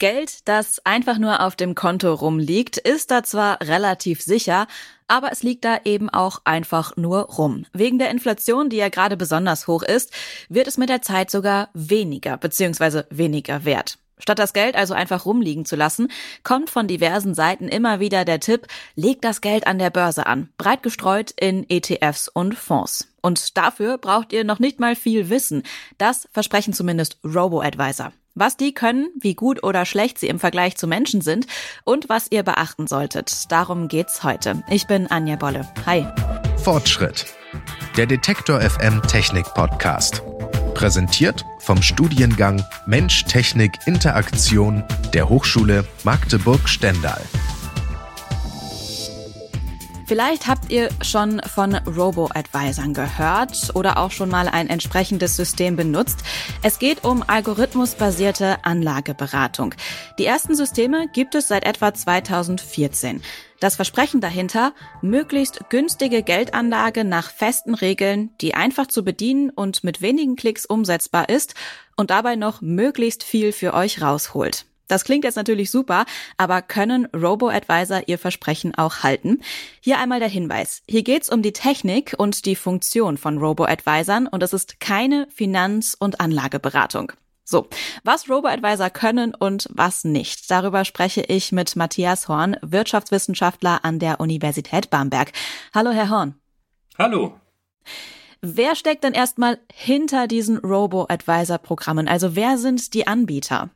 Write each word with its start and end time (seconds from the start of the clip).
Geld, 0.00 0.48
das 0.48 0.84
einfach 0.86 1.18
nur 1.18 1.40
auf 1.42 1.56
dem 1.56 1.74
Konto 1.74 2.12
rumliegt, 2.14 2.78
ist 2.78 3.10
da 3.10 3.22
zwar 3.22 3.60
relativ 3.60 4.22
sicher, 4.22 4.66
aber 5.08 5.30
es 5.30 5.42
liegt 5.42 5.64
da 5.64 5.78
eben 5.84 6.08
auch 6.08 6.40
einfach 6.44 6.96
nur 6.96 7.20
rum. 7.20 7.66
Wegen 7.74 7.98
der 7.98 8.10
Inflation, 8.10 8.70
die 8.70 8.78
ja 8.78 8.88
gerade 8.88 9.18
besonders 9.18 9.68
hoch 9.68 9.82
ist, 9.82 10.10
wird 10.48 10.68
es 10.68 10.78
mit 10.78 10.88
der 10.88 11.02
Zeit 11.02 11.30
sogar 11.30 11.68
weniger 11.74 12.38
bzw. 12.38 13.02
weniger 13.10 13.66
wert. 13.66 13.98
Statt 14.18 14.38
das 14.38 14.54
Geld 14.54 14.74
also 14.74 14.94
einfach 14.94 15.26
rumliegen 15.26 15.66
zu 15.66 15.76
lassen, 15.76 16.08
kommt 16.44 16.70
von 16.70 16.86
diversen 16.88 17.34
Seiten 17.34 17.68
immer 17.68 18.00
wieder 18.00 18.24
der 18.24 18.40
Tipp, 18.40 18.68
legt 18.94 19.22
das 19.22 19.42
Geld 19.42 19.66
an 19.66 19.78
der 19.78 19.90
Börse 19.90 20.26
an, 20.26 20.48
breit 20.56 20.82
gestreut 20.82 21.32
in 21.32 21.68
ETFs 21.68 22.28
und 22.28 22.54
Fonds. 22.54 23.08
Und 23.20 23.58
dafür 23.58 23.98
braucht 23.98 24.32
ihr 24.32 24.44
noch 24.44 24.60
nicht 24.60 24.80
mal 24.80 24.96
viel 24.96 25.28
Wissen. 25.28 25.62
Das 25.98 26.26
versprechen 26.32 26.72
zumindest 26.72 27.18
Robo-Advisor. 27.22 28.12
Was 28.34 28.56
die 28.56 28.72
können, 28.72 29.08
wie 29.18 29.34
gut 29.34 29.62
oder 29.64 29.84
schlecht 29.84 30.18
sie 30.18 30.28
im 30.28 30.38
Vergleich 30.38 30.76
zu 30.76 30.86
Menschen 30.86 31.20
sind 31.20 31.46
und 31.84 32.08
was 32.08 32.28
ihr 32.30 32.42
beachten 32.44 32.86
solltet. 32.86 33.50
Darum 33.50 33.88
geht's 33.88 34.22
heute. 34.22 34.62
Ich 34.70 34.86
bin 34.86 35.08
Anja 35.08 35.36
Bolle. 35.36 35.68
Hi. 35.86 36.06
Fortschritt. 36.62 37.26
Der 37.96 38.06
Detektor 38.06 38.60
FM 38.60 39.02
Technik 39.02 39.46
Podcast. 39.54 40.22
Präsentiert 40.74 41.44
vom 41.58 41.82
Studiengang 41.82 42.64
Mensch, 42.86 43.24
Technik, 43.24 43.72
Interaktion 43.86 44.84
der 45.12 45.28
Hochschule 45.28 45.84
Magdeburg-Stendal. 46.04 47.20
Vielleicht 50.10 50.48
habt 50.48 50.72
ihr 50.72 50.88
schon 51.02 51.40
von 51.42 51.76
Robo-Advisern 51.76 52.94
gehört 52.94 53.70
oder 53.76 53.96
auch 53.96 54.10
schon 54.10 54.28
mal 54.28 54.48
ein 54.48 54.68
entsprechendes 54.68 55.36
System 55.36 55.76
benutzt. 55.76 56.24
Es 56.64 56.80
geht 56.80 57.04
um 57.04 57.22
algorithmusbasierte 57.24 58.64
Anlageberatung. 58.64 59.72
Die 60.18 60.26
ersten 60.26 60.56
Systeme 60.56 61.06
gibt 61.12 61.36
es 61.36 61.46
seit 61.46 61.64
etwa 61.64 61.94
2014. 61.94 63.22
Das 63.60 63.76
Versprechen 63.76 64.20
dahinter, 64.20 64.72
möglichst 65.00 65.70
günstige 65.70 66.24
Geldanlage 66.24 67.04
nach 67.04 67.30
festen 67.30 67.76
Regeln, 67.76 68.30
die 68.40 68.56
einfach 68.56 68.88
zu 68.88 69.04
bedienen 69.04 69.50
und 69.50 69.84
mit 69.84 70.02
wenigen 70.02 70.34
Klicks 70.34 70.66
umsetzbar 70.66 71.28
ist 71.28 71.54
und 71.94 72.10
dabei 72.10 72.34
noch 72.34 72.60
möglichst 72.62 73.22
viel 73.22 73.52
für 73.52 73.74
euch 73.74 74.02
rausholt. 74.02 74.66
Das 74.90 75.04
klingt 75.04 75.22
jetzt 75.22 75.36
natürlich 75.36 75.70
super, 75.70 76.04
aber 76.36 76.62
können 76.62 77.06
Robo-Advisor 77.14 78.08
ihr 78.08 78.18
Versprechen 78.18 78.74
auch 78.74 79.04
halten? 79.04 79.40
Hier 79.80 79.98
einmal 79.98 80.18
der 80.18 80.28
Hinweis. 80.28 80.82
Hier 80.88 81.04
geht's 81.04 81.30
um 81.30 81.42
die 81.42 81.52
Technik 81.52 82.16
und 82.18 82.44
die 82.44 82.56
Funktion 82.56 83.16
von 83.16 83.38
Robo-Advisern 83.38 84.26
und 84.26 84.42
es 84.42 84.52
ist 84.52 84.80
keine 84.80 85.28
Finanz- 85.32 85.96
und 85.96 86.20
Anlageberatung. 86.20 87.12
So, 87.44 87.68
was 88.02 88.28
Robo-Advisor 88.28 88.90
können 88.90 89.32
und 89.32 89.68
was 89.70 90.02
nicht, 90.02 90.50
darüber 90.50 90.84
spreche 90.84 91.20
ich 91.22 91.52
mit 91.52 91.76
Matthias 91.76 92.26
Horn, 92.26 92.56
Wirtschaftswissenschaftler 92.60 93.84
an 93.84 94.00
der 94.00 94.18
Universität 94.18 94.90
Bamberg. 94.90 95.30
Hallo, 95.72 95.90
Herr 95.92 96.10
Horn. 96.10 96.34
Hallo. 96.98 97.38
Wer 98.40 98.74
steckt 98.74 99.04
denn 99.04 99.12
erstmal 99.12 99.58
hinter 99.72 100.26
diesen 100.26 100.58
Robo-Advisor-Programmen? 100.58 102.08
Also 102.08 102.34
wer 102.34 102.58
sind 102.58 102.92
die 102.94 103.06
Anbieter? 103.06 103.70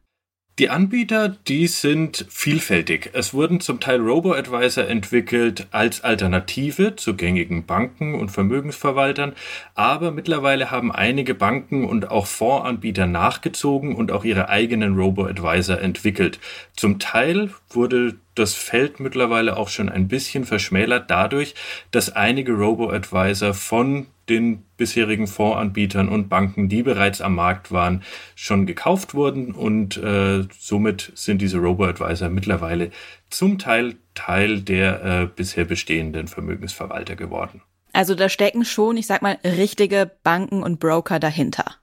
Die 0.61 0.71
Anbieter, 0.71 1.31
die 1.49 1.67
sind 1.67 2.27
vielfältig. 2.31 3.11
Es 3.13 3.35
wurden 3.35 3.59
zum 3.59 3.81
Teil 3.81 4.01
Robo-Advisor 4.01 4.87
entwickelt 4.87 5.67
als 5.73 6.05
Alternative 6.05 6.95
zu 6.95 7.17
gängigen 7.17 7.67
Banken 7.67 8.15
und 8.15 8.29
Vermögensverwaltern, 8.29 9.33
aber 9.75 10.13
mittlerweile 10.13 10.71
haben 10.71 10.93
einige 10.93 11.35
Banken 11.35 11.85
und 11.85 12.13
auch 12.13 12.29
Fondsanbieter 12.29 13.09
nachgezogen 13.09 13.97
und 13.97 14.13
auch 14.13 14.23
ihre 14.23 14.49
eigenen 14.49 14.97
Robo-Advisor 14.97 15.81
entwickelt. 15.81 16.39
Zum 16.77 17.01
Teil 17.01 17.51
wurde 17.71 18.15
das 18.37 18.55
Feld 18.55 19.01
mittlerweile 19.01 19.57
auch 19.57 19.69
schon 19.69 19.89
ein 19.89 20.07
bisschen 20.07 20.45
verschmälert 20.45 21.11
dadurch, 21.11 21.57
dass 21.91 22.15
einige 22.15 22.53
Robo-Advisor 22.53 23.55
von 23.55 24.07
den 24.29 24.65
bisherigen 24.77 25.27
Fondsanbietern 25.27 26.09
und 26.09 26.29
Banken, 26.29 26.69
die 26.69 26.83
bereits 26.83 27.21
am 27.21 27.35
Markt 27.35 27.73
waren, 27.73 28.03
schon 28.35 28.67
gekauft 28.67 29.15
wurden 29.15 29.53
und 29.53 29.97
äh, 29.97 30.45
somit 30.59 31.13
sind 31.15 31.43
diese 31.43 31.59
Robo-Advisor 31.59 32.29
mittlerweile 32.29 32.91
zum 33.31 33.59
Teil 33.59 33.97
Teil 34.15 34.61
der 34.61 35.05
äh, 35.05 35.27
bisher 35.27 35.65
bestehenden 35.65 36.29
Vermögensverwalter 36.29 37.17
geworden. 37.17 37.63
Also 37.93 38.15
da 38.15 38.29
stecken 38.29 38.65
schon, 38.65 38.97
ich 38.97 39.07
sag 39.07 39.23
mal, 39.23 39.39
richtige 39.45 40.11
Banken 40.23 40.63
und 40.63 40.81
Broker 40.81 41.21
dahinter. 41.21 41.77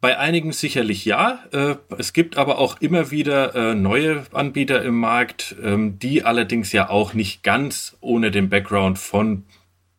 Bei 0.00 0.18
einigen 0.18 0.52
sicherlich 0.52 1.04
ja. 1.04 1.40
Äh, 1.52 1.76
es 1.98 2.12
gibt 2.12 2.36
aber 2.36 2.58
auch 2.58 2.80
immer 2.80 3.10
wieder 3.10 3.54
äh, 3.54 3.74
neue 3.74 4.24
Anbieter 4.32 4.82
im 4.82 4.98
Markt, 4.98 5.56
ähm, 5.62 5.98
die 5.98 6.22
allerdings 6.22 6.72
ja 6.72 6.90
auch 6.90 7.14
nicht 7.14 7.42
ganz 7.42 7.96
ohne 8.00 8.30
den 8.30 8.50
Background 8.50 8.98
von 8.98 9.44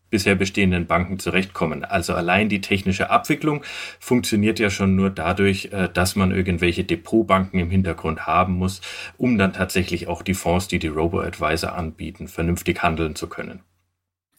bisher 0.10 0.36
bestehenden 0.36 0.88
Banken 0.88 1.20
zurechtkommen. 1.20 1.84
Also 1.84 2.14
allein 2.14 2.50
die 2.50 2.62
technische 2.62 3.10
Abwicklung 3.10 3.64
funktioniert 4.00 4.60
ja 4.60 4.70
schon 4.70 4.96
nur 4.96 5.10
dadurch, 5.10 5.70
äh, 5.72 5.90
dass 5.94 6.16
man 6.16 6.32
irgendwelche 6.32 6.84
Depotbanken 6.84 7.60
im 7.60 7.70
Hintergrund 7.70 8.26
haben 8.26 8.54
muss, 8.54 8.82
um 9.18 9.38
dann 9.38 9.54
tatsächlich 9.54 10.08
auch 10.08 10.22
die 10.22 10.34
Fonds, 10.34 10.68
die 10.68 10.80
die 10.80 10.88
Robo-Advisor 10.88 11.74
anbieten, 11.74 12.28
vernünftig 12.28 12.82
handeln 12.84 13.16
zu 13.16 13.28
können. 13.28 13.62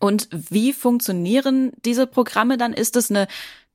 Und 0.00 0.28
wie 0.30 0.72
funktionieren 0.72 1.72
diese 1.84 2.06
Programme 2.06 2.56
dann? 2.56 2.72
Ist 2.72 2.96
es 2.96 3.10
eine 3.10 3.26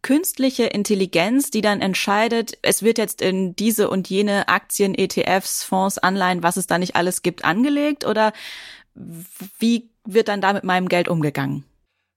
künstliche 0.03 0.65
Intelligenz, 0.65 1.49
die 1.49 1.61
dann 1.61 1.81
entscheidet, 1.81 2.57
es 2.61 2.83
wird 2.83 2.97
jetzt 2.97 3.21
in 3.21 3.55
diese 3.55 3.89
und 3.89 4.09
jene 4.09 4.47
Aktien, 4.47 4.95
ETFs, 4.95 5.63
Fonds, 5.63 5.97
Anleihen, 5.97 6.43
was 6.43 6.57
es 6.57 6.67
da 6.67 6.77
nicht 6.77 6.95
alles 6.95 7.23
gibt, 7.23 7.43
angelegt? 7.43 8.05
Oder 8.05 8.33
wie 9.59 9.89
wird 10.05 10.27
dann 10.27 10.41
da 10.41 10.53
mit 10.53 10.63
meinem 10.63 10.89
Geld 10.89 11.07
umgegangen? 11.07 11.63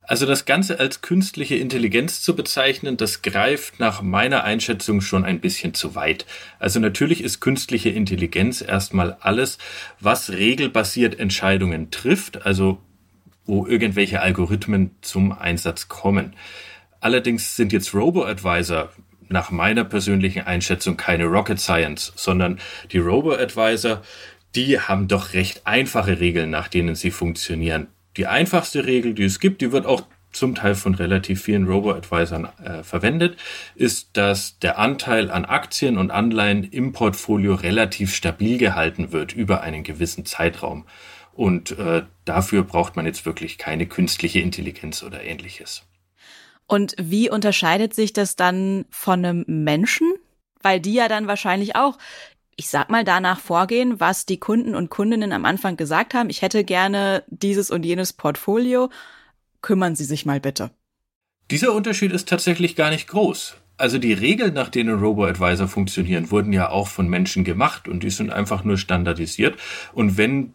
Also 0.09 0.25
das 0.25 0.44
Ganze 0.44 0.78
als 0.78 1.00
künstliche 1.00 1.56
Intelligenz 1.56 2.22
zu 2.22 2.37
bezeichnen, 2.37 2.97
das 2.97 3.22
greift 3.22 3.81
nach 3.81 4.03
meiner 4.03 4.44
Einschätzung 4.44 5.00
schon 5.00 5.25
ein 5.25 5.41
bisschen 5.41 5.75
zu 5.75 5.97
weit. 5.97 6.27
Also 6.61 6.78
natürlich 6.78 7.25
ist 7.25 7.41
künstliche 7.41 7.91
Intelligenz 7.91 8.61
erstmal 8.61 9.17
alles, 9.21 9.59
was 9.99 10.31
regelbasiert 10.31 11.19
Entscheidungen 11.19 11.91
trifft, 11.91 12.47
also 12.47 12.78
wo 13.47 13.67
irgendwelche 13.67 14.21
Algorithmen 14.21 14.93
zum 15.00 15.33
Einsatz 15.33 15.89
kommen. 15.89 16.34
Allerdings 17.00 17.56
sind 17.56 17.73
jetzt 17.73 17.93
Robo-Advisor 17.93 18.91
nach 19.28 19.50
meiner 19.50 19.84
persönlichen 19.84 20.43
Einschätzung 20.43 20.97
keine 20.97 21.25
Rocket 21.25 21.59
Science, 21.59 22.12
sondern 22.15 22.61
die 22.93 22.99
Robo-Advisor, 22.99 24.03
die 24.55 24.78
haben 24.78 25.09
doch 25.09 25.33
recht 25.33 25.67
einfache 25.67 26.21
Regeln, 26.21 26.50
nach 26.50 26.69
denen 26.69 26.94
sie 26.94 27.11
funktionieren. 27.11 27.88
Die 28.16 28.27
einfachste 28.27 28.87
Regel, 28.87 29.15
die 29.15 29.25
es 29.25 29.41
gibt, 29.41 29.60
die 29.60 29.72
wird 29.72 29.87
auch 29.87 30.03
zum 30.32 30.54
Teil 30.54 30.75
von 30.75 30.94
relativ 30.94 31.43
vielen 31.43 31.66
Robo-Advisern 31.66 32.49
äh, 32.62 32.82
verwendet, 32.82 33.38
ist, 33.75 34.16
dass 34.16 34.59
der 34.59 34.78
Anteil 34.78 35.31
an 35.31 35.44
Aktien 35.44 35.97
und 35.99 36.10
Anleihen 36.10 36.65
im 36.65 36.93
Portfolio 36.93 37.55
relativ 37.55 38.15
stabil 38.15 38.59
gehalten 38.59 39.12
wird 39.12 39.32
über 39.32 39.62
einen 39.62 39.82
gewissen 39.82 40.26
Zeitraum. 40.26 40.87
Und 41.32 41.78
äh, 41.78 42.03
dafür 42.25 42.62
braucht 42.62 42.97
man 42.97 43.06
jetzt 43.06 43.26
wirklich 43.26 43.59
keine 43.59 43.87
künstliche 43.87 44.41
Intelligenz 44.41 45.03
oder 45.03 45.22
ähnliches. 45.22 45.84
Und 46.66 46.94
wie 46.99 47.31
unterscheidet 47.31 47.94
sich 47.94 48.12
das 48.12 48.37
dann 48.37 48.87
von 48.91 49.25
einem 49.25 49.44
Menschen? 49.47 50.12
Weil 50.62 50.81
die 50.81 50.94
ja 50.94 51.09
dann 51.09 51.28
wahrscheinlich 51.28 51.76
auch 51.76 51.97
ich 52.56 52.71
sag 52.71 52.91
mal, 52.91 53.05
danach 53.05 53.39
vorgehen, 53.39 54.00
was 54.00 54.25
die 54.25 54.39
Kunden 54.39 54.75
und 54.75 54.89
Kundinnen 54.89 55.33
am 55.33 55.44
Anfang 55.44 55.77
gesagt 55.77 56.15
haben. 56.15 56.31
Ich 56.31 56.43
hätte 56.43 56.65
gerne 56.65 57.22
dieses 57.28 57.71
und 57.71 57.84
jenes 57.84 58.15
Portfolio. 58.15 58.91
Kümmern 59.61 59.94
Sie 59.94 60.05
sich 60.05 60.25
mal 60.25 60.41
bitte. 60.41 60.71
Dieser 61.50 61.75
Unterschied 61.75 62.12
ist 62.12 62.28
tatsächlich 62.28 62.75
gar 62.75 62.91
nicht 62.91 63.09
groß. 63.09 63.56
Also 63.77 63.99
die 63.99 64.15
Regeln, 64.15 64.55
nach 64.55 64.71
denen 64.71 64.99
Robo-Advisor 64.99 65.69
funktionieren, 65.69 66.31
wurden 66.31 66.53
ja 66.53 66.71
auch 66.71 66.89
von 66.89 67.09
Menschen 67.09 67.44
gemacht 67.44 67.89
und 67.89 68.03
die 68.03 68.11
sind 68.11 68.33
einfach 68.33 68.65
nur 68.65 68.78
standardisiert. 68.78 69.56
Und 69.93 70.17
wenn 70.17 70.55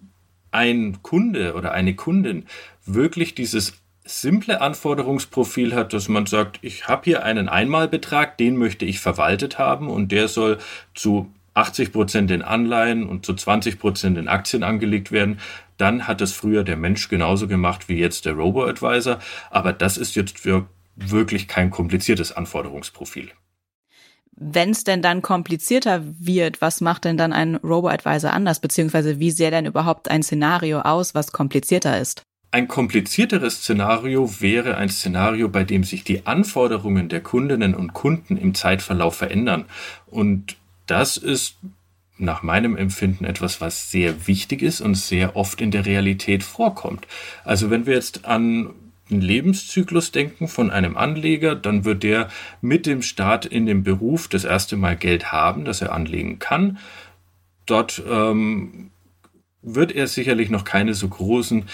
ein 0.49 1.03
Kunde 1.03 1.53
oder 1.53 1.71
eine 1.71 1.95
Kundin 1.95 2.45
wirklich 2.85 3.35
dieses 3.35 3.73
simple 4.03 4.59
Anforderungsprofil 4.59 5.75
hat, 5.75 5.93
dass 5.93 6.09
man 6.09 6.25
sagt, 6.25 6.59
ich 6.63 6.87
habe 6.87 7.03
hier 7.05 7.23
einen 7.23 7.47
Einmalbetrag, 7.47 8.37
den 8.37 8.57
möchte 8.57 8.85
ich 8.85 8.99
verwaltet 8.99 9.59
haben 9.59 9.87
und 9.87 10.11
der 10.11 10.27
soll 10.27 10.57
zu 10.95 11.31
80 11.53 11.91
Prozent 11.91 12.31
in 12.31 12.41
Anleihen 12.41 13.07
und 13.07 13.25
zu 13.25 13.33
20 13.33 13.79
Prozent 13.79 14.17
in 14.17 14.27
Aktien 14.27 14.63
angelegt 14.63 15.11
werden, 15.11 15.39
dann 15.77 16.07
hat 16.07 16.21
es 16.21 16.33
früher 16.33 16.63
der 16.63 16.77
Mensch 16.77 17.09
genauso 17.09 17.47
gemacht 17.47 17.89
wie 17.89 17.97
jetzt 17.97 18.25
der 18.25 18.33
Robo-Advisor. 18.33 19.19
Aber 19.49 19.73
das 19.73 19.97
ist 19.97 20.15
jetzt 20.15 20.47
wirklich 20.95 21.47
kein 21.47 21.69
kompliziertes 21.69 22.31
Anforderungsprofil. 22.31 23.31
Wenn 24.33 24.71
es 24.71 24.83
denn 24.83 25.01
dann 25.01 25.21
komplizierter 25.21 26.03
wird, 26.03 26.61
was 26.61 26.81
macht 26.81 27.05
denn 27.05 27.17
dann 27.17 27.33
ein 27.33 27.55
Robo-Advisor 27.55 28.31
anders? 28.31 28.59
Beziehungsweise 28.59 29.19
wie 29.19 29.31
sähe 29.31 29.51
denn 29.51 29.65
überhaupt 29.65 30.09
ein 30.09 30.23
Szenario 30.23 30.79
aus, 30.79 31.13
was 31.13 31.31
komplizierter 31.31 31.99
ist? 31.99 32.23
Ein 32.53 32.67
komplizierteres 32.67 33.61
Szenario 33.61 34.41
wäre 34.41 34.75
ein 34.75 34.89
Szenario, 34.89 35.47
bei 35.47 35.63
dem 35.63 35.83
sich 35.83 36.03
die 36.03 36.25
Anforderungen 36.25 37.07
der 37.07 37.21
Kundinnen 37.21 37.75
und 37.75 37.93
Kunden 37.93 38.35
im 38.35 38.53
Zeitverlauf 38.53 39.15
verändern. 39.15 39.65
Und 40.07 40.57
das 40.91 41.15
ist 41.15 41.55
nach 42.17 42.43
meinem 42.43 42.75
Empfinden 42.75 43.23
etwas, 43.23 43.61
was 43.61 43.89
sehr 43.89 44.27
wichtig 44.27 44.61
ist 44.61 44.81
und 44.81 44.95
sehr 44.95 45.37
oft 45.37 45.61
in 45.61 45.71
der 45.71 45.85
Realität 45.85 46.43
vorkommt. 46.43 47.07
Also 47.45 47.69
wenn 47.69 47.85
wir 47.85 47.95
jetzt 47.95 48.25
an 48.25 48.73
einen 49.09 49.21
Lebenszyklus 49.21 50.11
denken 50.11 50.49
von 50.49 50.69
einem 50.69 50.97
Anleger, 50.97 51.55
dann 51.55 51.85
wird 51.85 52.03
der 52.03 52.27
mit 52.61 52.85
dem 52.85 53.01
Start 53.01 53.45
in 53.45 53.65
den 53.65 53.83
Beruf 53.83 54.27
das 54.27 54.43
erste 54.43 54.75
Mal 54.75 54.97
Geld 54.97 55.31
haben, 55.31 55.63
das 55.63 55.81
er 55.81 55.93
anlegen 55.93 56.39
kann. 56.39 56.77
Dort 57.65 58.03
ähm, 58.05 58.90
wird 59.63 59.91
er 59.91 60.07
sicherlich 60.07 60.49
noch 60.49 60.63
keine 60.63 60.93
so 60.93 61.07
großen 61.07 61.65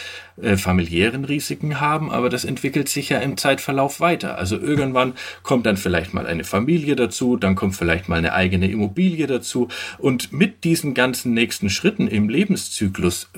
äh, 0.41 0.57
familiären 0.57 1.25
Risiken 1.25 1.79
haben, 1.79 2.11
aber 2.11 2.29
das 2.29 2.43
entwickelt 2.43 2.89
sich 2.89 3.09
ja 3.09 3.19
im 3.19 3.37
Zeitverlauf 3.37 3.99
weiter. 3.99 4.37
Also 4.37 4.57
irgendwann 4.57 5.13
kommt 5.43 5.65
dann 5.65 5.77
vielleicht 5.77 6.13
mal 6.13 6.27
eine 6.27 6.43
Familie 6.43 6.95
dazu, 6.95 7.37
dann 7.37 7.55
kommt 7.55 7.75
vielleicht 7.75 8.09
mal 8.09 8.17
eine 8.17 8.33
eigene 8.33 8.69
Immobilie 8.69 9.27
dazu 9.27 9.69
und 9.97 10.33
mit 10.33 10.63
diesen 10.63 10.93
ganzen 10.93 11.33
nächsten 11.33 11.69
Schritten 11.69 12.07
im 12.07 12.29
Lebenszyklus 12.29 13.29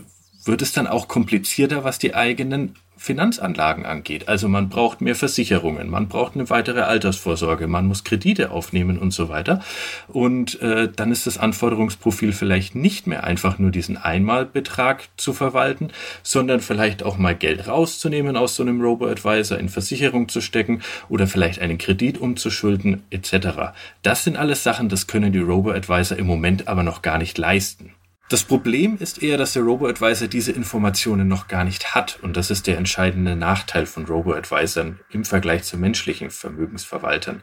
wird 0.46 0.62
es 0.62 0.72
dann 0.72 0.88
auch 0.88 1.07
komplizierter, 1.07 1.84
was 1.84 2.00
die 2.00 2.16
eigenen 2.16 2.75
Finanzanlagen 3.00 3.86
angeht. 3.86 4.28
Also 4.28 4.50
man 4.50 4.68
braucht 4.68 5.00
mehr 5.00 5.16
Versicherungen, 5.16 5.90
man 5.90 6.10
braucht 6.10 6.36
eine 6.36 6.50
weitere 6.50 6.81
Altersvorsorge, 6.81 7.66
man 7.68 7.88
muss 7.88 8.04
Kredite 8.04 8.51
aufnehmen 8.51 8.98
und 8.98 9.12
so 9.12 9.30
weiter. 9.30 9.63
Und 10.10 10.62
äh, 10.62 10.90
dann 10.94 11.10
ist 11.10 11.25
das 11.25 11.38
Anforderungsprofil 11.38 12.34
vielleicht 12.34 12.75
nicht 12.75 13.07
mehr 13.07 13.24
einfach 13.24 13.57
nur 13.57 13.72
diesen 13.72 13.96
Einmalbetrag 13.96 15.07
zu 15.16 15.31
verwalten, 15.31 15.92
sondern 16.24 16.60
vielleicht 16.60 17.01
auch 17.01 17.18
mal 17.18 17.36
Geld 17.36 17.69
rauszunehmen 17.69 18.36
aus 18.36 18.57
so 18.57 18.63
einem 18.63 18.81
Robo-Advisor, 18.81 19.57
in 19.57 19.69
Versicherung 19.69 20.28
zu 20.28 20.42
stecken 20.42 20.81
oder 21.07 21.25
vielleicht 21.25 21.62
einen 21.62 21.78
Kredit 21.78 22.18
umzuschulden 22.18 23.04
etc. 23.12 23.72
Das 24.04 24.25
sind 24.25 24.36
alles 24.36 24.63
Sachen, 24.63 24.90
das 24.90 25.07
können 25.07 25.31
die 25.31 25.40
Robo-Advisor 25.40 26.18
im 26.18 26.28
Moment 26.28 26.68
aber 26.68 26.84
noch 26.84 27.01
gar 27.01 27.18
nicht 27.18 27.38
leisten. 27.38 27.94
Das 28.29 28.43
Problem 28.43 28.97
ist 28.99 29.23
eher, 29.23 29.39
dass 29.39 29.53
der 29.53 29.63
Robo-Advisor 29.63 30.27
diese 30.27 30.51
Informationen 30.51 31.27
noch 31.27 31.47
gar 31.47 31.63
nicht 31.63 31.95
hat. 31.95 32.19
Und 32.21 32.37
das 32.37 32.51
ist 32.51 32.67
der 32.67 32.77
entscheidende 32.77 33.35
Nachteil 33.35 33.87
von 33.87 34.05
Robo-Advisern 34.05 34.99
im 35.09 35.25
Vergleich 35.25 35.63
zu 35.63 35.79
menschlichen 35.79 36.29
Vermögensverwaltern. 36.29 37.41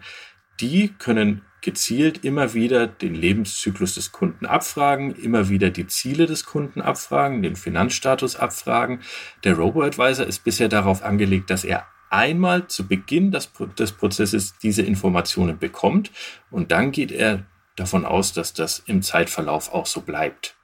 Die 0.60 0.94
können 0.96 1.42
gezielt 1.60 2.24
immer 2.24 2.54
wieder 2.54 2.86
den 2.86 3.16
Lebenszyklus 3.16 3.96
des 3.96 4.12
Kunden 4.12 4.46
abfragen, 4.46 5.16
immer 5.16 5.48
wieder 5.48 5.70
die 5.70 5.88
Ziele 5.88 6.26
des 6.26 6.44
Kunden 6.44 6.80
abfragen, 6.80 7.42
den 7.42 7.56
Finanzstatus 7.56 8.36
abfragen. 8.36 9.00
Der 9.42 9.56
Robo-Advisor 9.56 10.24
ist 10.24 10.44
bisher 10.44 10.68
darauf 10.68 11.02
angelegt, 11.02 11.50
dass 11.50 11.64
er 11.64 11.88
einmal 12.10 12.68
zu 12.68 12.86
Beginn 12.86 13.32
des, 13.32 13.50
des 13.76 13.90
Prozesses 13.90 14.56
diese 14.62 14.82
Informationen 14.82 15.58
bekommt 15.58 16.12
und 16.52 16.70
dann 16.70 16.92
geht 16.92 17.10
er 17.10 17.44
davon 17.74 18.04
aus, 18.04 18.32
dass 18.32 18.54
das 18.54 18.78
im 18.86 19.02
Zeitverlauf 19.02 19.72
auch 19.72 19.86
so 19.86 20.02
bleibt. 20.02 20.56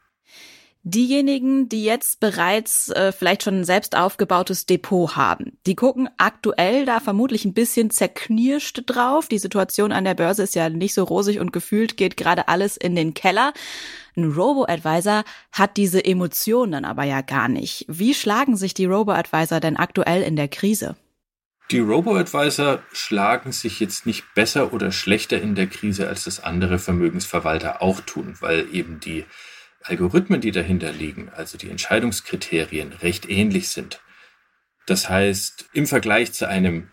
Diejenigen, 0.84 1.69
die 1.69 1.84
jetzt 1.84 2.19
bereits 2.19 2.88
äh, 2.88 3.12
vielleicht 3.12 3.44
schon 3.44 3.61
ein 3.61 3.64
selbst 3.64 3.96
aufgebautes 3.96 4.67
Depot 4.67 5.14
haben, 5.14 5.56
die 5.64 5.76
gucken 5.76 6.11
aktuell 6.19 6.84
da 6.87 6.99
vermutlich 6.99 7.44
ein 7.44 7.55
bisschen 7.55 7.90
zerknirscht 7.90 8.82
drauf. 8.87 9.29
Die 9.29 9.38
Situation 9.38 9.93
an 9.93 10.02
der 10.02 10.14
Börse 10.14 10.43
ist 10.43 10.56
ja 10.56 10.69
nicht 10.69 10.93
so 10.93 11.05
rosig 11.05 11.38
und 11.38 11.52
gefühlt 11.52 11.96
geht 11.96 12.17
gerade 12.17 12.49
alles 12.49 12.76
in 12.76 12.96
den 12.96 13.14
Keller. 13.14 13.52
Ein 14.17 14.32
Robo-Advisor 14.32 15.23
hat 15.52 15.76
diese 15.76 16.05
Emotionen 16.05 16.84
aber 16.84 17.05
ja 17.05 17.20
gar 17.20 17.46
nicht. 17.46 17.84
Wie 17.87 18.12
schlagen 18.12 18.56
sich 18.56 18.75
die 18.75 18.87
Robo-Advisor 18.87 19.61
denn 19.61 19.76
aktuell 19.76 20.23
in 20.23 20.34
der 20.34 20.49
Krise? 20.49 20.96
Die 21.70 21.79
Robo-Advisor 21.79 22.82
schlagen 22.93 23.52
sich 23.52 23.79
jetzt 23.79 24.05
nicht 24.05 24.25
besser 24.34 24.73
oder 24.73 24.90
schlechter 24.90 25.40
in 25.40 25.55
der 25.55 25.69
Krise, 25.69 26.08
als 26.08 26.25
das 26.25 26.43
andere 26.43 26.81
Vermögensverwalter 26.81 27.82
auch 27.82 28.00
tun, 28.00 28.34
weil 28.40 28.67
eben 28.75 28.99
die 28.99 29.25
Algorithmen, 29.84 30.40
die 30.40 30.52
dahinter 30.52 30.93
liegen, 30.93 31.31
also 31.34 31.58
die 31.58 31.70
Entscheidungskriterien, 31.70 32.93
recht 32.93 33.29
ähnlich 33.29 33.69
sind. 33.69 34.00
Das 34.87 35.08
heißt, 35.08 35.67
im 35.73 35.87
Vergleich 35.87 36.32
zu 36.32 36.49
einem 36.49 36.88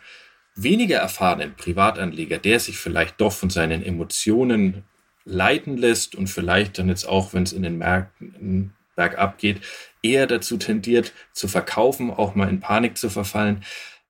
weniger 0.55 0.99
erfahrenen 0.99 1.55
Privatanleger, 1.55 2.37
der 2.37 2.59
sich 2.59 2.77
vielleicht 2.77 3.19
doch 3.21 3.33
von 3.33 3.49
seinen 3.49 3.83
Emotionen 3.83 4.83
leiten 5.25 5.77
lässt 5.77 6.15
und 6.15 6.27
vielleicht 6.27 6.77
dann 6.79 6.89
jetzt 6.89 7.07
auch, 7.07 7.33
wenn 7.33 7.43
es 7.43 7.53
in 7.53 7.63
den 7.63 7.77
Märkten 7.77 8.73
bergab 8.95 9.37
geht, 9.37 9.61
eher 10.01 10.27
dazu 10.27 10.57
tendiert 10.57 11.13
zu 11.33 11.47
verkaufen, 11.47 12.11
auch 12.11 12.35
mal 12.35 12.49
in 12.49 12.59
Panik 12.59 12.97
zu 12.97 13.09
verfallen, 13.09 13.63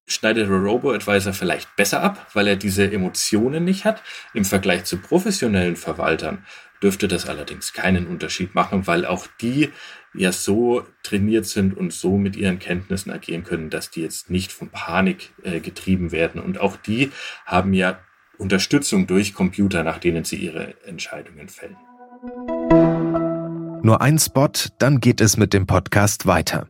schneidet 0.07 0.49
der 0.49 0.57
Robo-Advisor 0.57 1.33
vielleicht 1.33 1.75
besser 1.75 2.01
ab, 2.01 2.27
weil 2.33 2.47
er 2.47 2.55
diese 2.55 2.91
Emotionen 2.91 3.63
nicht 3.63 3.85
hat. 3.85 4.01
Im 4.33 4.45
Vergleich 4.45 4.85
zu 4.85 4.97
professionellen 4.97 5.75
Verwaltern 5.75 6.45
dürfte 6.81 7.07
das 7.07 7.27
allerdings 7.27 7.73
keinen 7.73 8.07
Unterschied 8.07 8.55
machen, 8.55 8.87
weil 8.87 9.05
auch 9.05 9.27
die 9.41 9.69
ja 10.13 10.31
so 10.31 10.83
trainiert 11.03 11.45
sind 11.45 11.77
und 11.77 11.93
so 11.93 12.17
mit 12.17 12.35
ihren 12.35 12.59
Kenntnissen 12.59 13.11
agieren 13.11 13.43
können, 13.43 13.69
dass 13.69 13.91
die 13.91 14.01
jetzt 14.01 14.29
nicht 14.29 14.51
von 14.51 14.69
Panik 14.69 15.31
äh, 15.43 15.59
getrieben 15.59 16.11
werden. 16.11 16.41
Und 16.41 16.59
auch 16.59 16.77
die 16.77 17.11
haben 17.45 17.73
ja 17.73 17.99
Unterstützung 18.37 19.05
durch 19.05 19.33
Computer, 19.33 19.83
nach 19.83 19.99
denen 19.99 20.23
sie 20.23 20.37
ihre 20.37 20.73
Entscheidungen 20.85 21.49
fällen. 21.49 21.77
Nur 23.83 24.01
ein 24.01 24.17
Spot, 24.17 24.49
dann 24.79 24.99
geht 24.99 25.21
es 25.21 25.37
mit 25.37 25.53
dem 25.53 25.67
Podcast 25.67 26.25
weiter. 26.25 26.67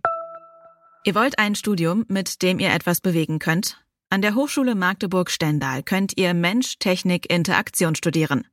Ihr 1.06 1.16
wollt 1.16 1.40
ein 1.40 1.56
Studium, 1.56 2.06
mit 2.08 2.42
dem 2.42 2.60
ihr 2.60 2.72
etwas 2.74 3.02
bewegen 3.02 3.40
könnt? 3.40 3.82
An 4.12 4.24
der 4.24 4.34
Hochschule 4.34 4.74
Magdeburg-Stendal 4.74 5.84
könnt 5.84 6.18
ihr 6.18 6.34
Mensch, 6.34 6.80
Technik, 6.80 7.32
Interaktion 7.32 7.94
studieren. 7.94 8.48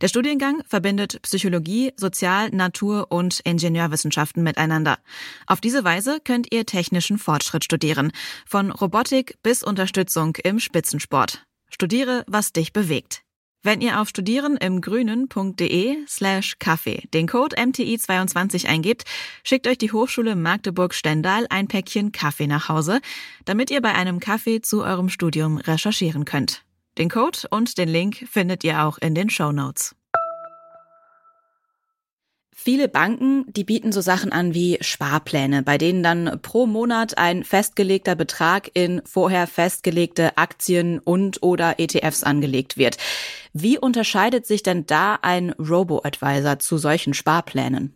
Der 0.00 0.08
Studiengang 0.08 0.64
verbindet 0.66 1.22
Psychologie, 1.22 1.92
Sozial-, 1.96 2.50
Natur- 2.50 3.12
und 3.12 3.38
Ingenieurwissenschaften 3.44 4.42
miteinander. 4.42 4.98
Auf 5.46 5.60
diese 5.60 5.84
Weise 5.84 6.18
könnt 6.24 6.52
ihr 6.52 6.66
technischen 6.66 7.18
Fortschritt 7.18 7.62
studieren, 7.62 8.10
von 8.46 8.72
Robotik 8.72 9.38
bis 9.44 9.62
Unterstützung 9.62 10.34
im 10.42 10.58
Spitzensport. 10.58 11.46
Studiere, 11.70 12.24
was 12.26 12.52
dich 12.52 12.72
bewegt. 12.72 13.25
Wenn 13.66 13.80
ihr 13.80 14.00
auf 14.00 14.10
studieren 14.10 14.56
im 14.56 14.80
grünen.de 14.80 15.96
slash 16.06 16.54
Kaffee 16.60 17.02
den 17.12 17.26
Code 17.26 17.56
MTI22 17.56 18.68
eingebt, 18.68 19.02
schickt 19.42 19.66
euch 19.66 19.76
die 19.76 19.90
Hochschule 19.90 20.36
Magdeburg-Stendal 20.36 21.46
ein 21.50 21.66
Päckchen 21.66 22.12
Kaffee 22.12 22.46
nach 22.46 22.68
Hause, 22.68 23.00
damit 23.44 23.72
ihr 23.72 23.82
bei 23.82 23.92
einem 23.92 24.20
Kaffee 24.20 24.60
zu 24.60 24.84
eurem 24.84 25.08
Studium 25.08 25.56
recherchieren 25.56 26.24
könnt. 26.24 26.62
Den 26.96 27.10
Code 27.10 27.40
und 27.50 27.76
den 27.76 27.88
Link 27.88 28.28
findet 28.30 28.62
ihr 28.62 28.84
auch 28.84 28.98
in 28.98 29.16
den 29.16 29.30
Show 29.30 29.50
Notes. 29.50 29.96
Viele 32.66 32.88
Banken, 32.88 33.44
die 33.46 33.62
bieten 33.62 33.92
so 33.92 34.00
Sachen 34.00 34.32
an 34.32 34.52
wie 34.52 34.78
Sparpläne, 34.80 35.62
bei 35.62 35.78
denen 35.78 36.02
dann 36.02 36.40
pro 36.42 36.66
Monat 36.66 37.16
ein 37.16 37.44
festgelegter 37.44 38.16
Betrag 38.16 38.72
in 38.74 39.02
vorher 39.04 39.46
festgelegte 39.46 40.36
Aktien 40.36 40.98
und 40.98 41.44
oder 41.44 41.78
ETFs 41.78 42.24
angelegt 42.24 42.76
wird. 42.76 42.96
Wie 43.52 43.78
unterscheidet 43.78 44.46
sich 44.46 44.64
denn 44.64 44.84
da 44.84 45.16
ein 45.22 45.50
Robo-Advisor 45.50 46.58
zu 46.58 46.76
solchen 46.76 47.14
Sparplänen? 47.14 47.94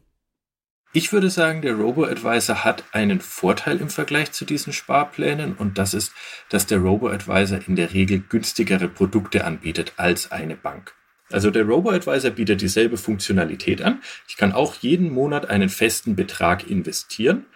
Ich 0.93 1.13
würde 1.13 1.31
sagen, 1.31 1.63
der 1.63 1.75
Robo-Advisor 1.75 2.63
hat 2.63 2.85
einen 2.93 3.21
Vorteil 3.21 3.81
im 3.81 3.91
Vergleich 3.91 4.31
zu 4.31 4.45
diesen 4.45 4.73
Sparplänen 4.73 5.57
und 5.57 5.79
das 5.79 5.95
ist, 5.95 6.13
dass 6.49 6.67
der 6.67 6.79
Robo-Advisor 6.79 7.59
in 7.67 7.75
der 7.75 7.93
Regel 7.93 8.21
günstigere 8.21 8.87
Produkte 8.87 9.45
anbietet 9.45 9.95
als 9.97 10.31
eine 10.31 10.55
Bank. 10.55 10.95
Also 11.31 11.51
der 11.51 11.65
Robo-Advisor 11.65 12.31
bietet 12.31 12.61
dieselbe 12.61 12.97
Funktionalität 12.97 13.83
an. 13.83 14.03
Ich 14.29 14.37
kann 14.37 14.53
auch 14.53 14.75
jeden 14.77 15.11
Monat 15.11 15.49
einen 15.49 15.69
festen 15.69 16.17
Betrag 16.17 16.69
investieren, 16.69 17.47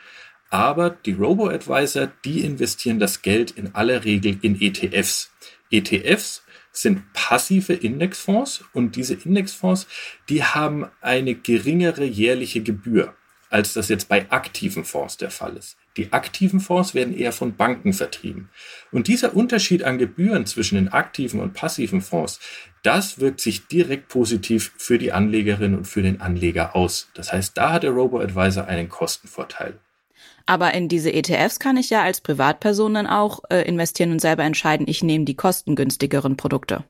aber 0.51 0.91
die 0.91 1.13
Robo-Advisor, 1.13 2.13
die 2.25 2.41
investieren 2.41 3.01
das 3.01 3.23
Geld 3.23 3.51
in 3.51 3.75
aller 3.75 4.05
Regel 4.05 4.39
in 4.43 4.61
ETFs. 4.61 5.33
ETFs 5.71 6.45
sind 6.71 7.13
passive 7.13 7.73
Indexfonds 7.73 8.65
und 8.73 8.97
diese 8.97 9.15
Indexfonds, 9.15 9.87
die 10.29 10.45
haben 10.45 10.87
eine 11.01 11.35
geringere 11.35 12.05
jährliche 12.05 12.63
Gebühr 12.63 13.15
als 13.55 13.73
das 13.73 13.89
jetzt 13.89 14.09
bei 14.09 14.29
aktiven 14.33 14.85
Fonds 14.85 15.17
der 15.17 15.31
Fall 15.31 15.57
ist. 15.57 15.77
Die 15.97 16.13
aktiven 16.13 16.59
Fonds 16.59 16.93
werden 16.93 17.17
eher 17.17 17.31
von 17.31 17.55
Banken 17.55 17.93
vertrieben. 17.93 18.51
Und 18.91 19.07
dieser 19.07 19.37
Unterschied 19.37 19.85
an 19.85 19.97
Gebühren 19.97 20.45
zwischen 20.45 20.75
den 20.75 20.89
aktiven 20.89 21.39
und 21.39 21.55
passiven 21.55 22.01
Fonds, 22.01 22.41
das 22.83 23.21
wirkt 23.21 23.41
sich 23.41 23.69
direkt 23.69 24.09
positiv 24.09 24.73
für 24.77 24.99
die 24.99 25.13
Anlegerin 25.13 25.77
und 25.77 25.85
für 25.85 26.03
den 26.03 26.21
Anleger 26.21 26.75
aus. 26.75 27.11
Das 27.15 27.33
heißt, 27.33 27.57
da 27.57 27.73
hat 27.73 27.85
der 27.85 27.93
Robo-Advisor 27.93 28.67
einen 28.67 28.89
Kostenvorteil. 28.89 29.79
Aber 30.47 30.75
in 30.75 30.89
diese 30.89 31.13
ETFs 31.13 31.61
kann 31.61 31.77
ich 31.77 31.91
ja 31.91 32.03
als 32.03 32.21
Privatperson 32.21 32.95
dann 32.95 33.07
auch 33.07 33.45
äh, 33.51 33.63
investieren 33.63 34.11
und 34.11 34.21
selber 34.21 34.43
entscheiden, 34.43 34.89
ich 34.89 35.05
nehme 35.05 35.27
die 35.27 35.37
kostengünstigeren 35.37 36.37
Produkte. 36.37 36.83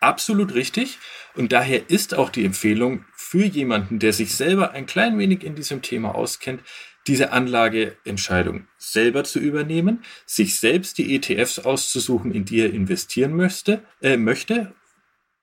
Absolut 0.00 0.54
richtig. 0.54 0.98
Und 1.34 1.52
daher 1.52 1.88
ist 1.88 2.14
auch 2.14 2.28
die 2.28 2.44
Empfehlung 2.44 3.04
für 3.30 3.44
jemanden, 3.44 4.00
der 4.00 4.12
sich 4.12 4.34
selber 4.34 4.72
ein 4.72 4.86
klein 4.86 5.16
wenig 5.16 5.44
in 5.44 5.54
diesem 5.54 5.82
Thema 5.82 6.16
auskennt, 6.16 6.62
diese 7.06 7.30
Anlageentscheidung 7.30 8.66
selber 8.76 9.22
zu 9.22 9.38
übernehmen, 9.38 10.02
sich 10.26 10.58
selbst 10.58 10.98
die 10.98 11.14
ETFs 11.14 11.60
auszusuchen, 11.60 12.32
in 12.32 12.44
die 12.44 12.58
er 12.58 12.72
investieren 12.72 13.36
möchte, 13.36 13.84
äh, 14.02 14.16
möchte 14.16 14.74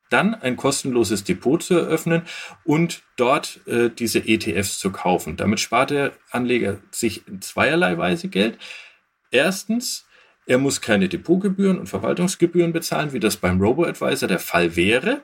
dann 0.09 0.35
ein 0.35 0.57
kostenloses 0.57 1.23
Depot 1.23 1.63
zu 1.63 1.75
eröffnen 1.75 2.23
und 2.65 3.03
dort 3.15 3.65
äh, 3.67 3.89
diese 3.89 4.19
ETFs 4.19 4.79
zu 4.79 4.91
kaufen. 4.91 5.37
Damit 5.37 5.61
spart 5.61 5.91
der 5.91 6.11
Anleger 6.29 6.81
sich 6.91 7.25
in 7.25 7.41
zweierlei 7.41 7.97
Weise 7.97 8.27
Geld. 8.27 8.57
Erstens, 9.31 10.05
er 10.45 10.57
muss 10.57 10.81
keine 10.81 11.07
Depotgebühren 11.07 11.79
und 11.79 11.87
Verwaltungsgebühren 11.87 12.73
bezahlen, 12.73 13.13
wie 13.13 13.21
das 13.21 13.37
beim 13.37 13.61
Robo-Advisor 13.61 14.27
der 14.27 14.39
Fall 14.39 14.75
wäre. 14.75 15.23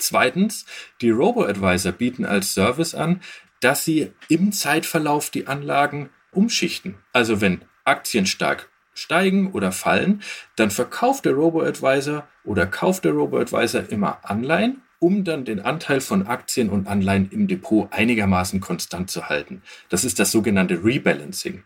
Zweitens, 0.00 0.66
die 1.00 1.10
Robo-Advisor 1.10 1.92
bieten 1.92 2.24
als 2.24 2.54
Service 2.54 2.94
an, 2.94 3.20
dass 3.60 3.84
sie 3.84 4.12
im 4.28 4.52
Zeitverlauf 4.52 5.30
die 5.30 5.46
Anlagen 5.46 6.10
umschichten. 6.32 6.96
Also 7.12 7.40
wenn 7.40 7.62
Aktien 7.84 8.26
stark 8.26 8.70
steigen 8.94 9.52
oder 9.52 9.72
fallen, 9.72 10.22
dann 10.56 10.70
verkauft 10.70 11.24
der 11.24 11.34
Robo-Advisor 11.34 12.26
oder 12.44 12.66
kauft 12.66 13.04
der 13.04 13.12
Robo-Advisor 13.12 13.88
immer 13.90 14.18
Anleihen, 14.22 14.82
um 14.98 15.24
dann 15.24 15.44
den 15.44 15.60
Anteil 15.60 16.00
von 16.00 16.26
Aktien 16.26 16.68
und 16.68 16.86
Anleihen 16.86 17.30
im 17.30 17.46
Depot 17.48 17.88
einigermaßen 17.92 18.60
konstant 18.60 19.10
zu 19.10 19.28
halten. 19.28 19.62
Das 19.88 20.04
ist 20.04 20.18
das 20.18 20.30
sogenannte 20.30 20.84
Rebalancing. 20.84 21.64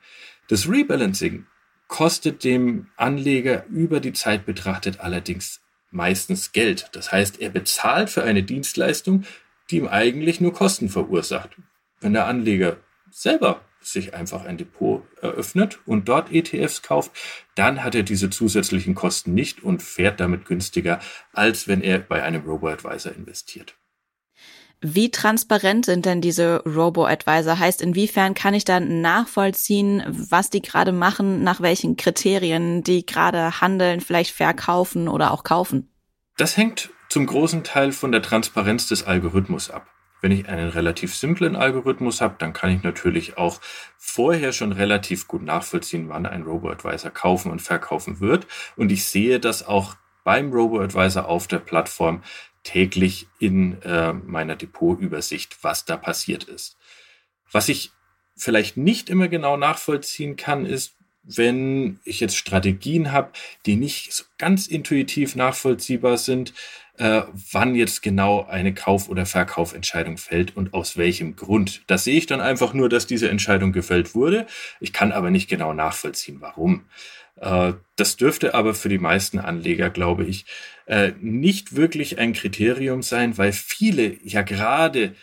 Das 0.48 0.68
Rebalancing 0.68 1.46
kostet 1.88 2.44
dem 2.44 2.88
Anleger 2.96 3.66
über 3.66 4.00
die 4.00 4.12
Zeit 4.12 4.46
betrachtet 4.46 5.00
allerdings 5.00 5.63
meistens 5.94 6.52
Geld. 6.52 6.90
Das 6.92 7.12
heißt, 7.12 7.40
er 7.40 7.50
bezahlt 7.50 8.10
für 8.10 8.24
eine 8.24 8.42
Dienstleistung, 8.42 9.24
die 9.70 9.78
ihm 9.78 9.88
eigentlich 9.88 10.40
nur 10.40 10.52
Kosten 10.52 10.88
verursacht. 10.88 11.56
Wenn 12.00 12.12
der 12.12 12.26
Anleger 12.26 12.76
selber 13.10 13.62
sich 13.80 14.14
einfach 14.14 14.44
ein 14.44 14.56
Depot 14.56 15.02
eröffnet 15.20 15.78
und 15.86 16.08
dort 16.08 16.32
ETFs 16.32 16.82
kauft, 16.82 17.12
dann 17.54 17.84
hat 17.84 17.94
er 17.94 18.02
diese 18.02 18.30
zusätzlichen 18.30 18.94
Kosten 18.94 19.34
nicht 19.34 19.62
und 19.62 19.82
fährt 19.82 20.20
damit 20.20 20.46
günstiger, 20.46 21.00
als 21.32 21.68
wenn 21.68 21.82
er 21.82 21.98
bei 21.98 22.22
einem 22.22 22.42
Robo-Advisor 22.42 23.12
investiert. 23.12 23.76
Wie 24.86 25.10
transparent 25.10 25.86
sind 25.86 26.04
denn 26.04 26.20
diese 26.20 26.62
Robo-Advisor? 26.66 27.58
Heißt, 27.58 27.80
inwiefern 27.80 28.34
kann 28.34 28.52
ich 28.52 28.66
dann 28.66 29.00
nachvollziehen, 29.00 30.02
was 30.06 30.50
die 30.50 30.60
gerade 30.60 30.92
machen, 30.92 31.42
nach 31.42 31.62
welchen 31.62 31.96
Kriterien 31.96 32.82
die 32.82 33.06
gerade 33.06 33.62
handeln, 33.62 34.02
vielleicht 34.02 34.32
verkaufen 34.32 35.08
oder 35.08 35.30
auch 35.30 35.42
kaufen? 35.42 35.88
Das 36.36 36.58
hängt 36.58 36.90
zum 37.08 37.24
großen 37.24 37.64
Teil 37.64 37.92
von 37.92 38.12
der 38.12 38.20
Transparenz 38.20 38.86
des 38.86 39.04
Algorithmus 39.04 39.70
ab. 39.70 39.86
Wenn 40.20 40.32
ich 40.32 40.50
einen 40.50 40.68
relativ 40.68 41.14
simplen 41.14 41.56
Algorithmus 41.56 42.20
habe, 42.20 42.34
dann 42.38 42.52
kann 42.52 42.68
ich 42.68 42.82
natürlich 42.82 43.38
auch 43.38 43.62
vorher 43.96 44.52
schon 44.52 44.72
relativ 44.72 45.28
gut 45.28 45.44
nachvollziehen, 45.44 46.10
wann 46.10 46.26
ein 46.26 46.42
Robo-Advisor 46.42 47.10
kaufen 47.10 47.50
und 47.50 47.62
verkaufen 47.62 48.20
wird. 48.20 48.46
Und 48.76 48.92
ich 48.92 49.06
sehe 49.06 49.40
das 49.40 49.66
auch 49.66 49.96
beim 50.24 50.52
Robo-Advisor 50.52 51.26
auf 51.26 51.46
der 51.46 51.60
Plattform 51.60 52.22
täglich 52.64 53.28
in 53.38 53.80
äh, 53.82 54.12
meiner 54.12 54.56
Depotübersicht, 54.56 55.62
was 55.62 55.84
da 55.84 55.96
passiert 55.96 56.44
ist. 56.44 56.76
Was 57.52 57.68
ich 57.68 57.92
vielleicht 58.36 58.76
nicht 58.76 59.10
immer 59.10 59.28
genau 59.28 59.56
nachvollziehen 59.56 60.36
kann, 60.36 60.66
ist, 60.66 60.96
wenn 61.24 61.98
ich 62.04 62.20
jetzt 62.20 62.36
Strategien 62.36 63.12
habe, 63.12 63.30
die 63.66 63.76
nicht 63.76 64.12
so 64.12 64.24
ganz 64.38 64.66
intuitiv 64.66 65.36
nachvollziehbar 65.36 66.18
sind, 66.18 66.52
äh, 66.98 67.22
wann 67.50 67.74
jetzt 67.74 68.02
genau 68.02 68.46
eine 68.46 68.72
Kauf- 68.72 69.08
oder 69.08 69.26
Verkaufentscheidung 69.26 70.16
fällt 70.16 70.56
und 70.56 70.74
aus 70.74 70.96
welchem 70.96 71.34
Grund. 71.34 71.82
Das 71.86 72.04
sehe 72.04 72.16
ich 72.16 72.26
dann 72.26 72.40
einfach 72.40 72.72
nur, 72.72 72.88
dass 72.88 73.06
diese 73.06 73.28
Entscheidung 73.28 73.72
gefällt 73.72 74.14
wurde. 74.14 74.46
Ich 74.80 74.92
kann 74.92 75.10
aber 75.10 75.30
nicht 75.30 75.48
genau 75.48 75.72
nachvollziehen, 75.72 76.36
warum. 76.40 76.84
Äh, 77.40 77.72
das 77.96 78.16
dürfte 78.16 78.54
aber 78.54 78.74
für 78.74 78.88
die 78.88 78.98
meisten 78.98 79.38
Anleger, 79.38 79.90
glaube 79.90 80.24
ich, 80.24 80.46
äh, 80.86 81.12
nicht 81.20 81.74
wirklich 81.74 82.18
ein 82.18 82.32
Kriterium 82.32 83.02
sein, 83.02 83.38
weil 83.38 83.52
viele 83.52 84.16
ja 84.22 84.42
gerade 84.42 85.14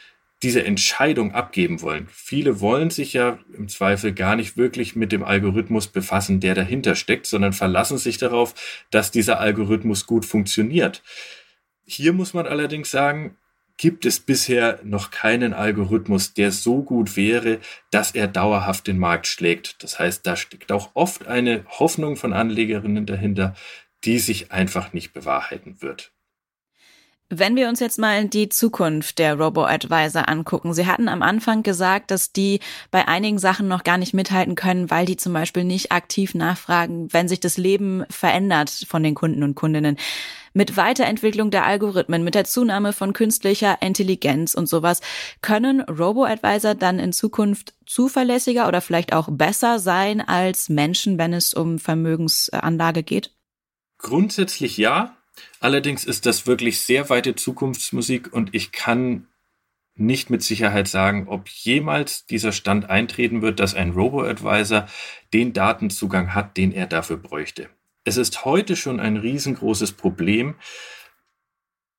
diese 0.43 0.63
Entscheidung 0.63 1.33
abgeben 1.33 1.81
wollen. 1.81 2.07
Viele 2.11 2.61
wollen 2.61 2.89
sich 2.89 3.13
ja 3.13 3.37
im 3.55 3.67
Zweifel 3.67 4.13
gar 4.13 4.35
nicht 4.35 4.57
wirklich 4.57 4.95
mit 4.95 5.11
dem 5.11 5.23
Algorithmus 5.23 5.87
befassen, 5.87 6.39
der 6.39 6.55
dahinter 6.55 6.95
steckt, 6.95 7.27
sondern 7.27 7.53
verlassen 7.53 7.97
sich 7.97 8.17
darauf, 8.17 8.55
dass 8.89 9.11
dieser 9.11 9.39
Algorithmus 9.39 10.07
gut 10.07 10.25
funktioniert. 10.25 11.03
Hier 11.85 12.13
muss 12.13 12.33
man 12.33 12.47
allerdings 12.47 12.89
sagen, 12.89 13.37
gibt 13.77 14.05
es 14.05 14.19
bisher 14.19 14.79
noch 14.83 15.11
keinen 15.11 15.53
Algorithmus, 15.53 16.33
der 16.33 16.51
so 16.51 16.83
gut 16.83 17.15
wäre, 17.17 17.59
dass 17.89 18.11
er 18.11 18.27
dauerhaft 18.27 18.87
den 18.87 18.99
Markt 18.99 19.27
schlägt. 19.27 19.83
Das 19.83 19.99
heißt, 19.99 20.25
da 20.25 20.35
steckt 20.35 20.71
auch 20.71 20.91
oft 20.93 21.27
eine 21.27 21.65
Hoffnung 21.67 22.15
von 22.15 22.33
Anlegerinnen 22.33 23.05
dahinter, 23.05 23.55
die 24.03 24.19
sich 24.19 24.51
einfach 24.51 24.93
nicht 24.93 25.13
bewahrheiten 25.13 25.81
wird. 25.81 26.11
Wenn 27.33 27.55
wir 27.55 27.69
uns 27.69 27.79
jetzt 27.79 27.97
mal 27.97 28.27
die 28.27 28.49
Zukunft 28.49 29.17
der 29.17 29.35
Robo-Advisor 29.35 30.27
angucken. 30.27 30.73
Sie 30.73 30.85
hatten 30.85 31.07
am 31.07 31.21
Anfang 31.21 31.63
gesagt, 31.63 32.11
dass 32.11 32.33
die 32.33 32.59
bei 32.91 33.07
einigen 33.07 33.39
Sachen 33.39 33.69
noch 33.69 33.85
gar 33.85 33.97
nicht 33.97 34.13
mithalten 34.13 34.55
können, 34.55 34.91
weil 34.91 35.05
die 35.05 35.15
zum 35.15 35.31
Beispiel 35.31 35.63
nicht 35.63 35.93
aktiv 35.93 36.35
nachfragen, 36.35 37.07
wenn 37.13 37.29
sich 37.29 37.39
das 37.39 37.55
Leben 37.55 38.03
verändert 38.09 38.85
von 38.85 39.01
den 39.01 39.15
Kunden 39.15 39.43
und 39.43 39.55
Kundinnen. 39.55 39.95
Mit 40.53 40.75
Weiterentwicklung 40.75 41.51
der 41.51 41.65
Algorithmen, 41.65 42.21
mit 42.25 42.35
der 42.35 42.43
Zunahme 42.43 42.91
von 42.91 43.13
künstlicher 43.13 43.81
Intelligenz 43.81 44.53
und 44.53 44.67
sowas, 44.67 44.99
können 45.41 45.79
Robo-Advisor 45.79 46.75
dann 46.75 46.99
in 46.99 47.13
Zukunft 47.13 47.75
zuverlässiger 47.85 48.67
oder 48.67 48.81
vielleicht 48.81 49.13
auch 49.13 49.29
besser 49.31 49.79
sein 49.79 50.19
als 50.19 50.67
Menschen, 50.67 51.17
wenn 51.17 51.31
es 51.31 51.53
um 51.53 51.79
Vermögensanlage 51.79 53.03
geht? 53.03 53.33
Grundsätzlich 53.99 54.75
ja. 54.75 55.15
Allerdings 55.59 56.03
ist 56.03 56.25
das 56.25 56.47
wirklich 56.47 56.79
sehr 56.81 57.09
weite 57.09 57.35
Zukunftsmusik 57.35 58.33
und 58.33 58.53
ich 58.53 58.71
kann 58.71 59.27
nicht 59.95 60.29
mit 60.29 60.41
Sicherheit 60.41 60.87
sagen, 60.87 61.27
ob 61.27 61.47
jemals 61.49 62.25
dieser 62.25 62.51
Stand 62.51 62.89
eintreten 62.89 63.41
wird, 63.41 63.59
dass 63.59 63.75
ein 63.75 63.91
Robo-Advisor 63.91 64.87
den 65.33 65.53
Datenzugang 65.53 66.33
hat, 66.33 66.57
den 66.57 66.71
er 66.71 66.87
dafür 66.87 67.17
bräuchte. 67.17 67.69
Es 68.03 68.17
ist 68.17 68.45
heute 68.45 68.75
schon 68.75 68.99
ein 68.99 69.17
riesengroßes 69.17 69.91
Problem, 69.91 70.55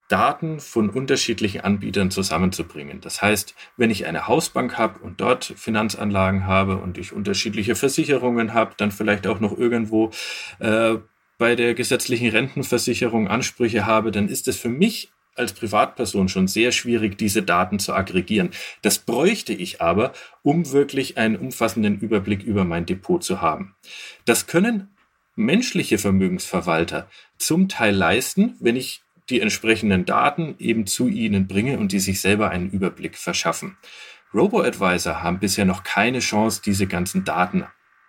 Daten 0.09 0.61
von 0.61 0.91
unterschiedlichen 0.91 1.63
Anbietern 1.63 2.11
zusammenzubringen. 2.11 3.01
Das 3.01 3.23
heißt, 3.23 3.55
wenn 3.79 3.91
ich 3.91 4.05
eine 4.05 4.27
Hausbank 4.27 4.77
habe 4.77 4.99
und 4.99 5.23
dort 5.23 5.45
Finanzanlagen 5.45 6.47
habe 6.47 6.77
und 6.77 6.99
ich 6.99 7.15
unterschiedliche 7.15 7.77
Versicherungen 7.77 8.53
habe, 8.53 8.75
dann 8.77 8.91
vielleicht 8.91 9.27
auch 9.27 9.41
noch 9.41 9.57
irgendwo 9.57 10.11
äh, 10.59 10.97
bei 11.43 11.57
der 11.57 11.75
gesetzlichen 11.75 12.29
Rentenversicherung 12.29 13.27
Ansprüche 13.27 13.85
habe, 13.85 14.13
dann 14.13 14.29
ist 14.29 14.47
es 14.47 14.57
für 14.57 14.69
mich 14.69 15.11
als 15.35 15.53
Privatperson 15.53 16.29
schon 16.29 16.47
sehr 16.47 16.71
schwierig, 16.71 17.19
diese 17.19 17.43
Daten 17.43 17.81
zu 17.81 17.95
aggregieren. 17.95 18.51
Das 18.83 18.99
bräuchte 18.99 19.53
ich 19.53 19.81
aber, 19.81 20.13
um 20.43 20.71
wirklich 20.71 21.19
einen 21.19 21.35
umfassenden 21.35 21.99
Überblick 21.99 22.45
über 22.45 22.65
mein 22.65 22.87
Depot 22.87 23.25
zu 23.25 23.43
haben. 23.43 23.75
Das 24.25 24.47
können 24.47 24.95
menschliche 25.35 25.99
Vermögensverwalter 25.99 27.09
zum 27.39 27.69
Teil 27.69 27.97
leisten, 27.97 28.55
wenn 28.61 28.77
ich 28.77 29.03
die 29.29 29.41
entsprechenden 29.41 30.05
Daten 30.05 30.55
eben 30.61 30.87
zu 30.87 31.09
ihnen 31.09 31.49
bringe 31.49 31.77
und 31.81 31.91
die 31.91 31.99
sich 31.99 32.21
selber 32.21 32.51
einen 32.51 32.71
Überblick 32.71 33.19
verschaffen. 33.19 33.77
Robo-Advisor 34.33 35.25
haben 35.25 35.41
bisher 35.41 35.65
noch 35.65 35.83
keine 35.83 36.21
Chance, 36.21 36.63
diese 36.65 36.87
ganzen 36.87 37.25
Daten 37.25 37.65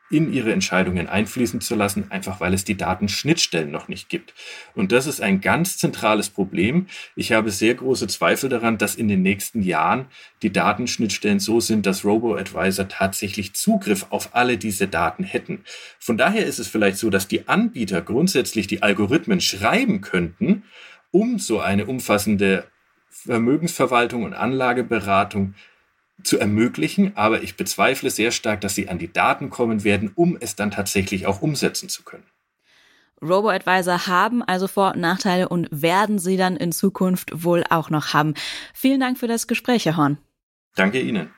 in 0.09 0.31
ihre 0.31 0.53
Entscheidungen 0.53 1.07
einfließen 1.07 1.61
zu 1.61 1.75
lassen, 1.75 2.11
einfach 2.11 2.39
weil 2.39 2.53
es 2.53 2.63
die 2.63 2.77
Datenschnittstellen 2.77 3.71
noch 3.71 3.87
nicht 3.87 4.09
gibt. 4.09 4.33
Und 4.75 4.91
das 4.91 5.07
ist 5.07 5.21
ein 5.21 5.41
ganz 5.41 5.77
zentrales 5.77 6.29
Problem. 6.29 6.87
Ich 7.15 7.31
habe 7.31 7.49
sehr 7.49 7.73
große 7.73 8.07
Zweifel 8.07 8.49
daran, 8.49 8.77
dass 8.77 8.95
in 8.95 9.07
den 9.07 9.21
nächsten 9.21 9.63
Jahren 9.63 10.05
die 10.43 10.51
Datenschnittstellen 10.51 11.39
so 11.39 11.59
sind, 11.59 11.85
dass 11.85 12.05
Robo-Advisor 12.05 12.87
tatsächlich 12.87 13.53
Zugriff 13.53 14.05
auf 14.09 14.35
alle 14.35 14.57
diese 14.57 14.87
Daten 14.87 15.23
hätten. 15.23 15.63
Von 15.99 16.17
daher 16.17 16.45
ist 16.45 16.59
es 16.59 16.67
vielleicht 16.67 16.97
so, 16.97 17.09
dass 17.09 17.27
die 17.27 17.47
Anbieter 17.47 18.01
grundsätzlich 18.01 18.67
die 18.67 18.83
Algorithmen 18.83 19.41
schreiben 19.41 20.01
könnten, 20.01 20.63
um 21.11 21.39
so 21.39 21.59
eine 21.59 21.85
umfassende 21.85 22.65
Vermögensverwaltung 23.09 24.23
und 24.23 24.33
Anlageberatung 24.33 25.55
zu 26.23 26.39
ermöglichen, 26.39 27.15
aber 27.15 27.43
ich 27.43 27.57
bezweifle 27.57 28.09
sehr 28.09 28.31
stark, 28.31 28.61
dass 28.61 28.75
sie 28.75 28.89
an 28.89 28.99
die 28.99 29.11
Daten 29.11 29.49
kommen 29.49 29.83
werden, 29.83 30.11
um 30.15 30.37
es 30.39 30.55
dann 30.55 30.71
tatsächlich 30.71 31.25
auch 31.25 31.41
umsetzen 31.41 31.89
zu 31.89 32.03
können. 32.03 32.25
Robo-Advisor 33.21 34.07
haben 34.07 34.43
also 34.43 34.67
Vor- 34.67 34.93
und 34.93 34.99
Nachteile 34.99 35.49
und 35.49 35.67
werden 35.71 36.19
sie 36.19 36.37
dann 36.37 36.57
in 36.57 36.71
Zukunft 36.71 37.31
wohl 37.33 37.63
auch 37.69 37.89
noch 37.89 38.13
haben. 38.13 38.33
Vielen 38.73 38.99
Dank 38.99 39.17
für 39.17 39.27
das 39.27 39.47
Gespräch, 39.47 39.85
Herr 39.85 39.97
Horn. 39.97 40.17
Danke 40.75 40.99
Ihnen. 40.99 41.31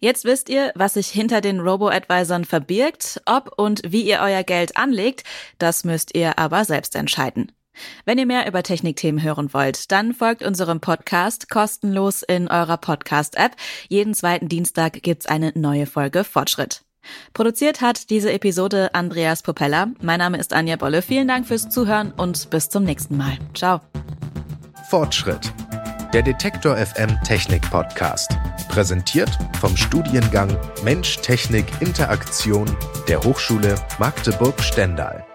Jetzt 0.00 0.24
wisst 0.24 0.48
ihr, 0.48 0.72
was 0.74 0.94
sich 0.94 1.08
hinter 1.08 1.40
den 1.40 1.60
Robo-Advisern 1.60 2.44
verbirgt. 2.44 3.22
Ob 3.24 3.52
und 3.56 3.82
wie 3.86 4.02
ihr 4.02 4.18
euer 4.20 4.42
Geld 4.42 4.76
anlegt, 4.76 5.22
das 5.58 5.84
müsst 5.84 6.16
ihr 6.16 6.38
aber 6.38 6.64
selbst 6.64 6.96
entscheiden. 6.96 7.52
Wenn 8.04 8.18
ihr 8.18 8.26
mehr 8.26 8.46
über 8.46 8.62
Technikthemen 8.62 9.22
hören 9.22 9.52
wollt, 9.54 9.90
dann 9.92 10.12
folgt 10.12 10.42
unserem 10.42 10.80
Podcast 10.80 11.48
kostenlos 11.48 12.22
in 12.22 12.48
eurer 12.48 12.76
Podcast-App. 12.76 13.56
Jeden 13.88 14.14
zweiten 14.14 14.48
Dienstag 14.48 15.02
gibt's 15.02 15.26
eine 15.26 15.52
neue 15.54 15.86
Folge 15.86 16.24
Fortschritt. 16.24 16.82
Produziert 17.32 17.80
hat 17.80 18.10
diese 18.10 18.32
Episode 18.32 18.94
Andreas 18.94 19.42
Popella. 19.42 19.88
Mein 20.00 20.18
Name 20.18 20.38
ist 20.38 20.52
Anja 20.52 20.76
Bolle. 20.76 21.02
Vielen 21.02 21.28
Dank 21.28 21.46
fürs 21.46 21.68
Zuhören 21.68 22.12
und 22.12 22.50
bis 22.50 22.68
zum 22.68 22.84
nächsten 22.84 23.16
Mal. 23.16 23.38
Ciao. 23.54 23.80
Fortschritt. 24.88 25.52
Der 26.12 26.22
Detektor 26.22 26.76
FM 26.76 27.18
Technik 27.24 27.62
Podcast. 27.70 28.36
Präsentiert 28.68 29.30
vom 29.60 29.76
Studiengang 29.76 30.56
Mensch 30.84 31.16
Technik 31.16 31.64
Interaktion 31.80 32.66
der 33.08 33.22
Hochschule 33.22 33.74
Magdeburg-Stendal. 33.98 35.31